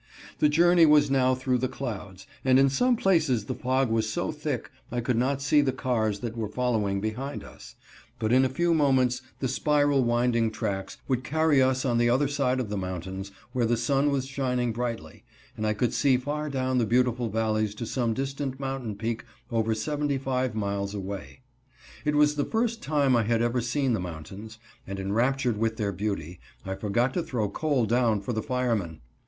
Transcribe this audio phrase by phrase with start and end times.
[0.39, 4.31] The journey was now through the clouds, and in some places the fog was so
[4.31, 7.75] thick I could not see the cars that were following behind us,
[8.17, 12.27] but in a few moments the spiral winding tracks would carry us on the other
[12.27, 15.23] side of the mountains, where the sun was shining brightly,
[15.55, 19.75] and I could see far down the beautiful valleys to some distant mountain peak over
[19.75, 21.41] seventy five miles away.
[22.05, 24.57] It was the first time I had ever seen the mountains,
[24.87, 29.01] and enraptured with their beauty, I forgot to throw coal down for the fireman.